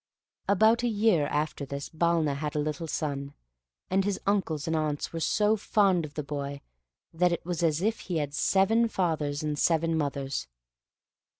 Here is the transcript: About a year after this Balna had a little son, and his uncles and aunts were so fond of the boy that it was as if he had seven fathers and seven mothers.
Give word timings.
About 0.49 0.81
a 0.81 0.87
year 0.87 1.27
after 1.27 1.63
this 1.63 1.87
Balna 1.87 2.33
had 2.35 2.55
a 2.55 2.59
little 2.59 2.87
son, 2.87 3.35
and 3.87 4.03
his 4.03 4.19
uncles 4.25 4.65
and 4.65 4.75
aunts 4.75 5.13
were 5.13 5.19
so 5.19 5.55
fond 5.55 6.05
of 6.05 6.15
the 6.15 6.23
boy 6.23 6.61
that 7.13 7.31
it 7.31 7.45
was 7.45 7.61
as 7.61 7.83
if 7.83 7.99
he 7.99 8.17
had 8.17 8.33
seven 8.33 8.87
fathers 8.87 9.43
and 9.43 9.59
seven 9.59 9.95
mothers. 9.95 10.47